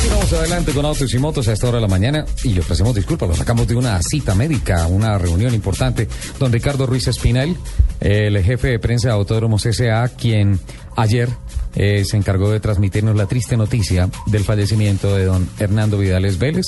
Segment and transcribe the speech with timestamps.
[0.00, 2.94] Continuamos adelante con Autos y Motos a esta hora de la mañana y le ofrecemos
[2.94, 6.08] disculpas, lo sacamos de una cita médica, una reunión importante.
[6.38, 7.54] Don Ricardo Ruiz Espinal,
[8.00, 10.58] el jefe de prensa de Autódromos S.A., quien
[10.96, 11.28] ayer
[11.74, 16.66] eh, se encargó de transmitirnos la triste noticia del fallecimiento de don Hernando Vidales Vélez,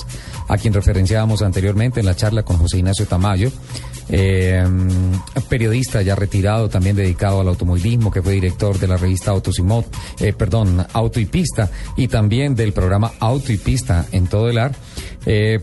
[0.49, 3.51] a quien referenciábamos anteriormente en la charla con José Ignacio Tamayo,
[4.09, 4.65] eh,
[5.49, 9.63] periodista ya retirado, también dedicado al automovilismo, que fue director de la revista Autos y
[10.25, 14.59] eh, perdón, Auto y Pista, y también del programa Auto y Pista en todo el
[14.59, 14.75] ar.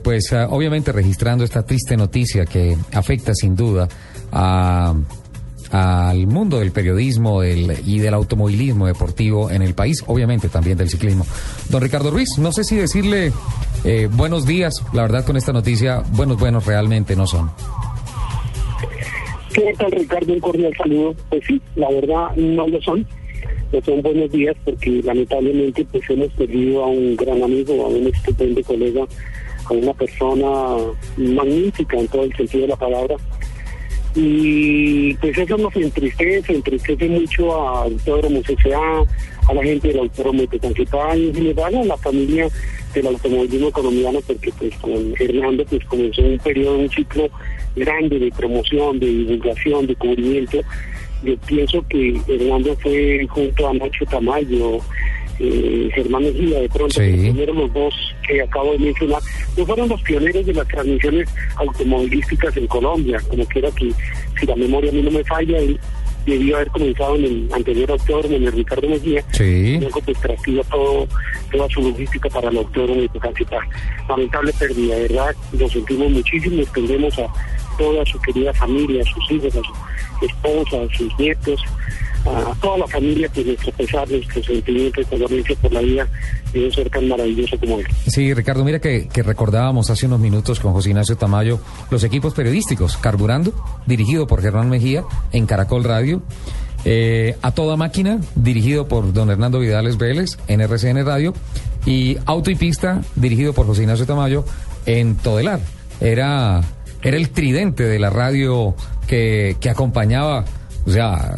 [0.04, 3.90] Pues obviamente registrando esta triste noticia que afecta sin duda
[4.32, 4.96] a
[5.72, 10.90] al mundo del periodismo del, y del automovilismo deportivo en el país, obviamente también del
[10.90, 11.26] ciclismo.
[11.70, 13.32] Don Ricardo Ruiz, no sé si decirle
[13.84, 17.52] eh, buenos días, la verdad con esta noticia, buenos, buenos realmente no son.
[19.54, 20.34] ¿Qué tal Ricardo?
[20.34, 21.16] Un cordial saludo.
[21.30, 23.06] Pues sí, la verdad no lo son.
[23.72, 28.08] No son buenos días porque lamentablemente pues hemos perdido a un gran amigo, a un
[28.08, 29.06] estupendo colega,
[29.66, 30.76] a una persona
[31.18, 33.16] magnífica en todo el sentido de la palabra.
[34.22, 39.06] Y pues eso nos entristece, entristece mucho a Autódromo CCA,
[39.48, 42.48] a la gente del Autódromo de Tanquipá y en general a la familia
[42.94, 47.30] del automovilismo colombiano porque pues con Hernando pues comenzó un periodo, un ciclo
[47.78, 50.60] grande de promoción, de divulgación, de cubrimiento.
[51.24, 54.80] Yo pienso que Hernando fue junto a Nacho Tamayo,
[55.40, 57.32] eh, Germán Mejía, de pronto, Sí.
[57.34, 57.94] fueron los dos
[58.30, 59.22] que acabo de mencionar,
[59.58, 63.92] no fueron los pioneros de las transmisiones automovilísticas en Colombia, como quiera que,
[64.40, 65.80] si la memoria a mí no me falla, él
[66.26, 69.78] debió haber comenzado en el anterior autódromo, en el Ricardo Mejía, Sí.
[69.80, 70.18] luego pues
[70.70, 71.08] todo,
[71.52, 73.60] toda su logística para el autódromo de Tocancipá.
[74.08, 77.28] Lamentable pérdida, de verdad, lo sentimos muchísimo, extendemos a
[77.78, 79.62] toda su querida familia, a sus hijos, a
[80.20, 81.62] su esposa, a sus nietos,
[82.26, 86.08] a toda la familia, pues nuestro pesar, nuestro sentimiento de condolencia por la vida
[86.54, 87.88] de un ser tan maravilloso como él.
[88.08, 91.60] Sí, Ricardo, mira que, que recordábamos hace unos minutos con José Ignacio Tamayo
[91.90, 93.54] los equipos periodísticos, Carburando,
[93.86, 96.22] dirigido por Germán Mejía en Caracol Radio,
[96.86, 101.34] eh, A Toda Máquina, dirigido por don Hernando Vidales Vélez en RCN Radio,
[101.86, 104.46] y Auto y Pista, dirigido por José Ignacio Tamayo
[104.86, 105.60] en Todelar.
[106.00, 106.62] Era,
[107.02, 108.76] era el tridente de la radio
[109.08, 110.46] que, que acompañaba,
[110.86, 111.38] o sea,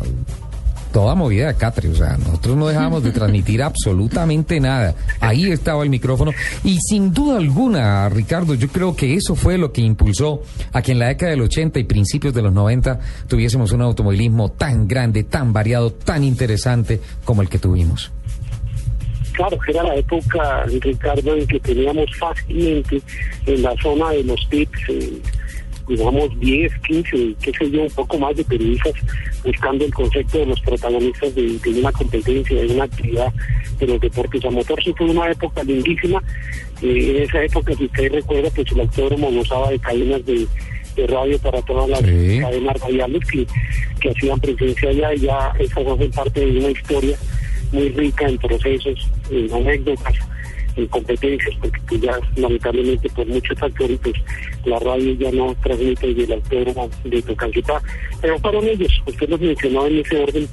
[0.92, 4.96] toda movida de Catre, o sea, nosotros no dejábamos de transmitir absolutamente nada.
[5.20, 6.32] Ahí estaba el micrófono
[6.64, 10.42] y sin duda alguna, Ricardo, yo creo que eso fue lo que impulsó
[10.72, 14.50] a que en la década del 80 y principios de los 90 tuviésemos un automovilismo
[14.50, 18.12] tan grande, tan variado, tan interesante como el que tuvimos.
[19.34, 23.02] Claro, que era la época, Ricardo, en que teníamos fácilmente
[23.46, 25.22] en la zona de los tips, eh,
[25.96, 28.94] digamos 10, 15, qué sé yo, un poco más de periodistas
[29.46, 33.34] buscando el concepto de los protagonistas de, de una competencia, de una actividad
[33.80, 34.82] de los deportes a motor.
[34.84, 36.22] Sí fue una época lindísima.
[36.82, 40.48] Eh, en esa época, si usted recuerda, pues el autódromo gozaba de cadenas de,
[40.96, 42.40] de radio para todas las Sí.
[42.40, 43.46] cadenas radiales que,
[44.00, 47.18] que hacían presencia allá y ya esas hacen parte de una historia
[47.72, 50.14] muy rica en procesos, en anécdotas,
[50.76, 54.16] en competencias, porque pues ya lamentablemente por muchos factores pues
[54.66, 57.82] la radio ya no transmite desde autódromo de Tocancipá.
[58.22, 60.48] Pero fueron ellos, usted los mencionó en ese orden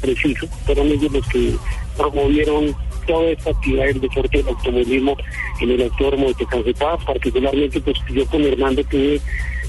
[0.00, 1.52] preciso, fueron ellos los que
[1.96, 2.74] promovieron
[3.06, 5.16] toda esta actividad del deporte del automovilismo
[5.60, 9.20] en el autódromo de Tocancipá, particularmente pues yo con Hernando tuve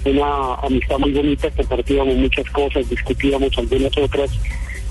[0.06, 4.32] una amistad muy bonita, compartíamos muchas cosas, discutíamos algunas otras,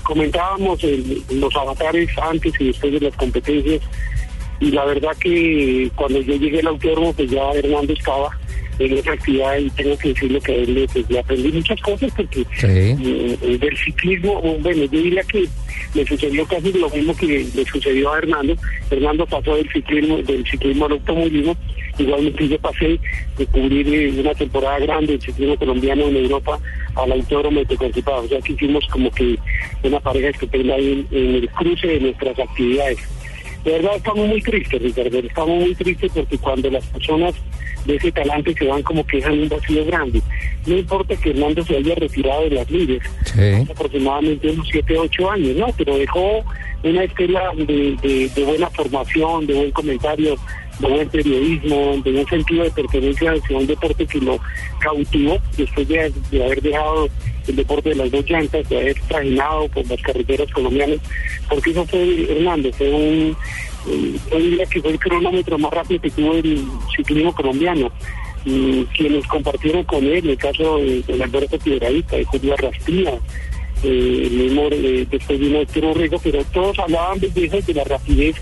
[0.03, 3.81] comentábamos el- los avatares antes y después de las competencias
[4.59, 8.29] y la verdad que cuando yo llegué al autódromo pues ya Hernando estaba
[8.79, 11.79] en esa actividad y tengo que decirle que a él le- pues, le aprendí muchas
[11.81, 12.67] cosas porque Sí.
[12.67, 15.45] eh, eh, del ciclismo, bueno, yo diría que
[15.93, 18.53] le sucedió casi lo mismo que le sucedió a Hernando.
[18.91, 21.55] Hernando pasó del ciclismo, del ciclismo al automovilismo.
[21.97, 22.99] Igualmente yo pasé
[23.37, 26.59] de cubrir eh, una temporada grande del ciclismo colombiano en Europa
[26.95, 28.19] al autódromo de Tegucigalpa.
[28.19, 29.37] O sea que hicimos como que
[29.83, 32.97] una pareja estupenda ahí en, en el cruce de nuestras actividades.
[33.65, 37.33] De verdad estamos muy tristes, Ricardo, estamos muy tristes porque cuando las personas
[37.85, 40.21] de ese talante se van como que dejan un vacío grande.
[40.67, 43.67] No importa que Hernando se haya retirado de las lides, Sí.
[43.71, 45.67] aproximadamente unos 7, 8 años, ¿no?
[45.77, 46.43] Pero dejó
[46.83, 50.35] una estela de, de- de buena formación, de buen comentario,
[50.79, 54.39] de buen periodismo, de un sentido de pertenencia hacia un deporte que lo
[54.79, 57.09] cautivó después de, de haber dejado
[57.47, 60.99] el deporte de las dos llantas, de haber trajinado por las carreteras colombianas,
[61.49, 63.37] porque eso fue Hernando, fue un,
[64.69, 66.63] que fue el cronómetro más rápido que tuvo el
[66.95, 67.91] ciclismo colombiano.
[68.45, 73.13] Y quienes compartieron con él, el caso de, Alberto Piedradita, de Julio Arrastía,
[73.83, 75.59] eh, el mismo, eh, después vino
[76.23, 78.35] pero todos hablaban de de la rapidez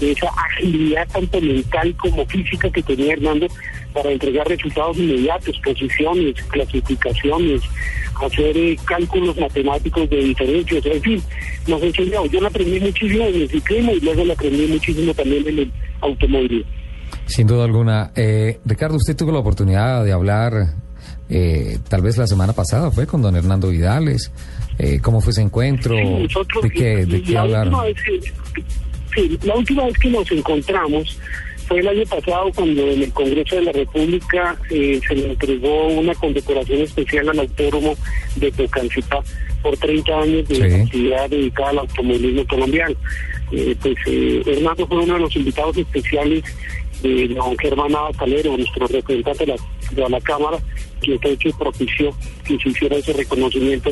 [0.00, 3.46] de esa agilidad tanto mental como física que tenía Hernando
[3.92, 7.62] para entregar resultados inmediatos, posiciones, clasificaciones,
[8.22, 11.22] hacer eh, cálculos matemáticos de diferencias, en fin,
[11.66, 12.26] nos enseñó.
[12.26, 15.72] Yo lo aprendí muchísimo en el ciclismo y luego lo aprendí muchísimo también en el
[16.00, 16.64] automóvil.
[17.26, 18.12] Sin duda alguna.
[18.14, 20.74] Eh, Ricardo, usted tuvo la oportunidad de hablar,
[21.28, 24.30] eh, tal vez la semana pasada, fue con don Hernando Vidales.
[24.78, 25.94] Eh, ¿Cómo fue ese encuentro?
[25.94, 27.74] ¿De qué, de qué hablaron?
[29.14, 31.18] Sí, la última vez que nos encontramos
[31.66, 35.88] fue el año pasado cuando en el Congreso de la República eh, se le entregó
[35.88, 37.96] una condecoración especial al autónomo
[38.36, 39.22] de Tocancipá
[39.62, 42.94] por 30 años de actividad dedicada al automovilismo colombiano.
[43.52, 46.44] Eh, pues eh, Hernando fue uno de los invitados especiales
[47.04, 50.58] de don Germán Calero, nuestro representante de la, Cámara,
[51.02, 52.10] que fue que propició
[52.46, 53.90] que se hiciera ese reconocimiento.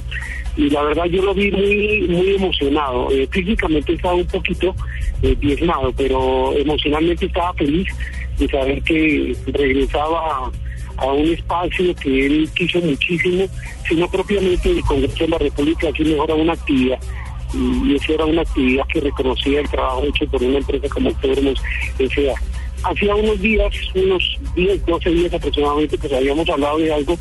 [0.56, 3.10] Y la verdad yo lo vi muy muy emocionado.
[3.10, 4.74] Eh, físicamente estaba un poquito
[5.22, 7.88] eh, diezmado, pero emocionalmente estaba feliz
[8.38, 10.50] de saber que regresaba
[10.96, 13.46] a, un espacio que él quiso muchísimo,
[13.88, 16.98] sino propiamente el Congreso de la República, aquí mejora una actividad
[17.54, 21.60] y, esa era una actividad que reconocía el trabajo hecho por una empresa como Autónomos
[21.98, 22.34] S.A
[22.84, 27.18] hacía unos días, unos 10, 12 días aproximadamente, pues habíamos hablado de algo.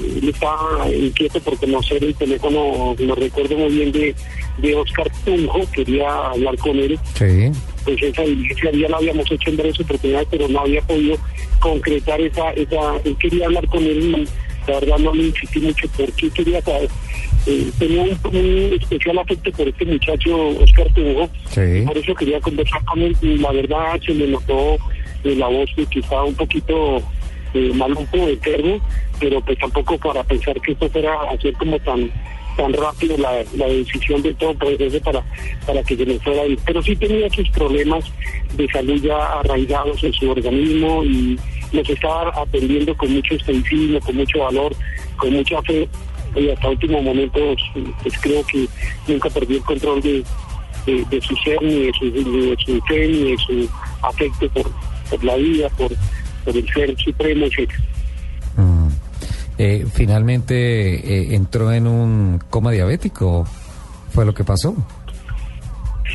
[0.00, 4.14] Él estaba inquieto por conocer el teléfono, lo recuerdo muy bien, de,
[4.58, 6.98] de Oscar Tunjo, quería hablar con él.
[7.14, 7.50] Sí.
[7.84, 11.16] Pues esa diligencia ya la habíamos hecho en varias oportunidades, pero no había podido
[11.60, 14.26] concretar esa, esa, él quería hablar con él
[14.66, 16.88] la verdad no le insistí mucho porque quería saber.
[17.46, 20.88] Eh, tenía un, especial afecto por este muchacho Oscar
[21.48, 21.84] sí.
[21.86, 24.76] por eso quería conversar con él y la verdad se me notó
[25.24, 27.02] la voz que estaba un poquito
[27.54, 28.78] eh, maluco, eterno,
[29.18, 32.10] pero pues tampoco para pensar que esto fuera hacer como tan
[32.56, 35.24] tan rápido la, la decisión de todo proceso para,
[35.66, 36.58] para que se le fuera a ir.
[36.64, 38.04] Pero sí tenía sus problemas
[38.56, 41.38] de salud ya arraigados en su organismo y
[41.72, 44.74] nos estaba atendiendo con mucho estoicismo, con mucho valor,
[45.16, 45.88] con mucha fe
[46.36, 47.40] y hasta último momento
[48.02, 48.66] pues, creo que
[49.08, 50.24] nunca perdió el control de,
[50.86, 53.68] de, su ser, ni de su, de su fe, ni de su
[54.02, 54.70] afecto por,
[55.10, 55.90] por la vida, por,
[56.44, 57.70] por el ser supremo, etc.
[58.56, 58.88] Mm.
[59.58, 63.46] Eh, finalmente eh, entró en un coma diabético,
[64.10, 64.74] ¿fue lo que pasó?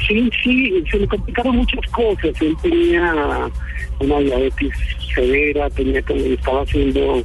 [0.07, 2.42] Sí, sí, se le complicaron muchas cosas.
[2.42, 3.50] Él tenía
[4.00, 4.74] una diabetes
[5.16, 7.24] severa, tenía estaba haciendo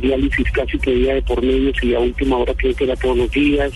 [0.00, 3.16] diálisis casi que día de por medio y a última hora creo que era todos
[3.16, 3.72] los días.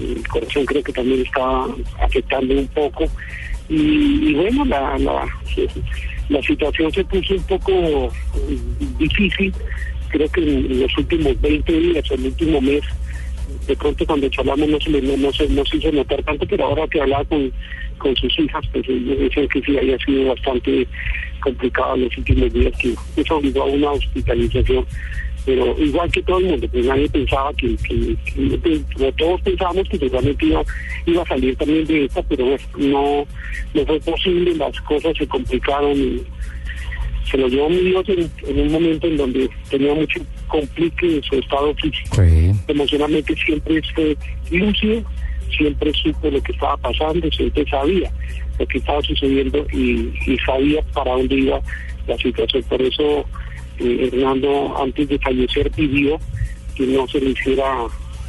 [0.00, 1.66] El corazón creo que también estaba
[2.02, 3.06] afectando un poco.
[3.68, 5.24] Y, bueno, la, la,
[6.28, 8.58] la situación se puso un poco eh,
[8.98, 9.54] difícil.
[10.08, 12.82] Creo que en los últimos 20 días, el último mes,
[13.66, 16.64] de pronto cuando charlamos no se, no, no, se, no se hizo notar tanto, pero
[16.64, 17.52] ahora que hablaba con,
[17.98, 20.86] con sus hijas, pues ellos dicen que sí había sido bastante
[21.40, 24.86] complicado en los últimos días, que eso obligó a una hospitalización.
[25.46, 30.46] Pero igual que todo el mundo, pues nadie pensaba que, que, todos pensábamos que seguramente
[30.46, 30.62] iba,
[31.06, 33.26] iba a salir también de esta, pero no,
[33.74, 36.22] no fue posible, las cosas se complicaron y
[37.28, 41.36] se lo llevó mi Dios en, un momento en donde tenía mucho complique en su
[41.36, 42.22] estado físico.
[42.68, 44.16] Emocionalmente siempre fue
[44.50, 45.02] lúcido,
[45.56, 48.10] siempre supo lo que estaba pasando, siempre sabía
[48.58, 51.60] lo que estaba sucediendo y, y sabía para dónde iba
[52.06, 52.62] la situación.
[52.64, 53.24] Por eso
[53.78, 56.18] Hernando antes de fallecer pidió
[56.74, 57.86] que no se le hiciera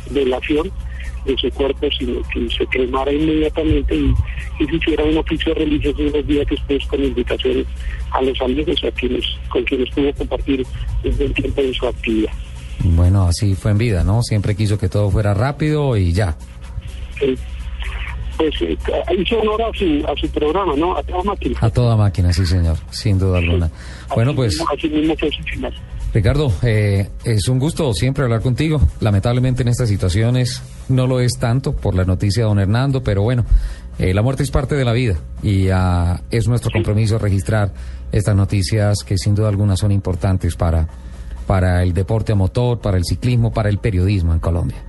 [0.09, 0.71] velación
[1.25, 4.13] de su cuerpo, sino que se cremara inmediatamente y,
[4.65, 7.65] se hiciera un oficio religioso unos días después con invitaciones
[8.11, 10.65] a los amigos a quienes, con quienes pudo compartir
[11.03, 12.31] desde el tiempo de su actividad.
[12.83, 14.21] Bueno, así fue en vida, ¿no?
[14.21, 16.35] Siempre quiso que todo fuera rápido y ya.
[17.19, 17.35] Sí
[18.41, 18.77] pues eh,
[19.17, 20.97] hizo honor a su, a su programa, ¿no?
[20.97, 21.57] A toda máquina.
[21.61, 23.69] A toda máquina, sí, señor, sin duda alguna.
[24.15, 24.59] Bueno, pues...
[24.73, 25.73] así mismo fue su final.
[26.13, 28.81] Ricardo, eh, es un gusto siempre hablar contigo.
[28.99, 33.21] Lamentablemente en estas situaciones no lo es tanto por la noticia de don Hernando, pero
[33.21, 33.45] bueno,
[33.97, 37.71] eh, la muerte es parte de la vida y uh, es nuestro compromiso registrar
[38.11, 40.87] estas noticias que sin duda alguna son importantes para,
[41.47, 44.83] para el deporte a motor, para el ciclismo, para el periodismo en Colombia.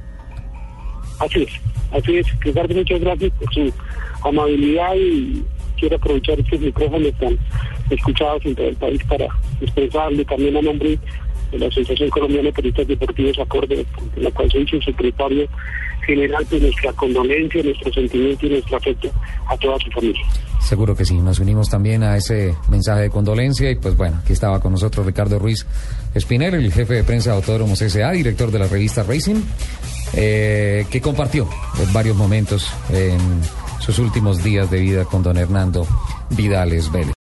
[1.21, 1.53] Así es.
[1.93, 3.73] Así es, Ricardo, muchas gracias por su
[4.25, 5.45] amabilidad y
[5.83, 7.37] quiero aprovechar estos micrófonos tan
[7.91, 9.27] escuchados en todo el país para
[9.61, 10.97] expresarle también a nombre
[11.51, 13.85] de la Asociación Colombiana de Periodistas Deportivos Acorde,
[14.15, 15.49] de la cual soy su secretario
[16.07, 19.11] general, pues nuestra condolencia, nuestro sentimiento y nuestro afecto
[19.49, 20.23] a toda su familia.
[20.61, 24.33] Seguro que sí, nos unimos también a ese mensaje de condolencia y pues bueno, aquí
[24.33, 25.67] estaba con nosotros Ricardo Ruiz
[26.15, 29.43] Espinel, el jefe de prensa de Autódromos S.A., director de la revista Racing
[30.15, 31.49] eh, que compartió
[31.81, 33.19] en varios momentos en
[33.83, 35.85] sus últimos días de vida con don Hernando
[36.31, 37.11] Vidales Vélez.